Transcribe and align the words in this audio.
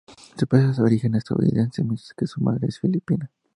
Su 0.35 0.47
padre 0.47 0.71
es 0.71 0.77
de 0.77 0.81
origen 0.83 1.13
estadounidense, 1.13 1.83
mientras 1.83 2.15
que 2.15 2.25
su 2.25 2.41
madre 2.41 2.65
es 2.69 2.79
filipina. 2.79 3.29